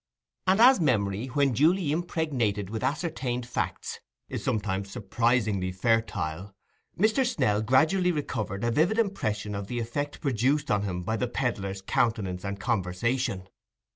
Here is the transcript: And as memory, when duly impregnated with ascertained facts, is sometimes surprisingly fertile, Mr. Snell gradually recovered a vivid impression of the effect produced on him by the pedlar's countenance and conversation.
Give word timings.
And 0.47 0.59
as 0.59 0.79
memory, 0.81 1.27
when 1.27 1.51
duly 1.51 1.91
impregnated 1.91 2.71
with 2.71 2.83
ascertained 2.83 3.45
facts, 3.45 3.99
is 4.29 4.43
sometimes 4.43 4.89
surprisingly 4.89 5.71
fertile, 5.71 6.55
Mr. 6.97 7.23
Snell 7.23 7.61
gradually 7.61 8.11
recovered 8.11 8.63
a 8.63 8.71
vivid 8.71 8.97
impression 8.97 9.53
of 9.53 9.67
the 9.67 9.77
effect 9.77 10.19
produced 10.19 10.71
on 10.71 10.81
him 10.81 11.03
by 11.03 11.17
the 11.17 11.27
pedlar's 11.27 11.83
countenance 11.83 12.43
and 12.43 12.59
conversation. 12.59 13.47